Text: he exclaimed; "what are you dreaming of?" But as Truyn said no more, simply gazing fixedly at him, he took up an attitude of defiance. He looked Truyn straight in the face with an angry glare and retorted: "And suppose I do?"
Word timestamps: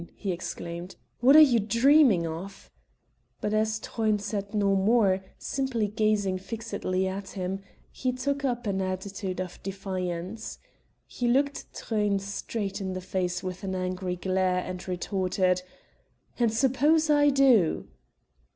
he 0.15 0.31
exclaimed; 0.31 0.95
"what 1.19 1.35
are 1.35 1.41
you 1.41 1.59
dreaming 1.59 2.25
of?" 2.25 2.71
But 3.39 3.53
as 3.53 3.77
Truyn 3.79 4.17
said 4.17 4.51
no 4.51 4.75
more, 4.75 5.23
simply 5.37 5.87
gazing 5.87 6.39
fixedly 6.39 7.07
at 7.07 7.29
him, 7.29 7.59
he 7.91 8.11
took 8.11 8.43
up 8.43 8.65
an 8.65 8.81
attitude 8.81 9.39
of 9.39 9.61
defiance. 9.61 10.57
He 11.05 11.27
looked 11.27 11.71
Truyn 11.71 12.17
straight 12.19 12.81
in 12.81 12.93
the 12.93 12.99
face 12.99 13.43
with 13.43 13.63
an 13.63 13.75
angry 13.75 14.15
glare 14.15 14.63
and 14.65 14.87
retorted: 14.87 15.61
"And 16.39 16.51
suppose 16.51 17.11
I 17.11 17.29
do?" 17.29 17.87